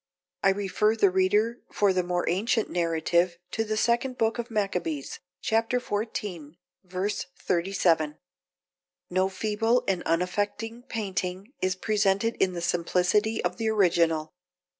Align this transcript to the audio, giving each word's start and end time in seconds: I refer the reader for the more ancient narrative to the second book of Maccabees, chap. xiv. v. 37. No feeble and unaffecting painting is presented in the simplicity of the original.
I 0.41 0.49
refer 0.49 0.95
the 0.95 1.11
reader 1.11 1.61
for 1.71 1.93
the 1.93 2.01
more 2.01 2.27
ancient 2.27 2.71
narrative 2.71 3.37
to 3.51 3.63
the 3.63 3.77
second 3.77 4.17
book 4.17 4.39
of 4.39 4.49
Maccabees, 4.49 5.19
chap. 5.43 5.69
xiv. 5.69 6.55
v. 6.83 7.15
37. 7.37 8.17
No 9.11 9.29
feeble 9.29 9.83
and 9.87 10.01
unaffecting 10.07 10.81
painting 10.89 11.53
is 11.61 11.75
presented 11.75 12.35
in 12.37 12.53
the 12.53 12.61
simplicity 12.61 13.43
of 13.43 13.57
the 13.57 13.69
original. 13.69 14.33